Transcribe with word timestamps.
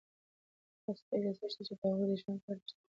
تاسو 0.83 1.03
ته 1.07 1.13
اجازه 1.17 1.47
شته 1.51 1.61
چې 1.67 1.73
د 1.79 1.81
هغوی 1.89 2.05
د 2.09 2.13
ژوند 2.21 2.39
په 2.43 2.47
اړه 2.51 2.59
پوښتنې 2.61 2.79
وکړئ. 2.79 2.89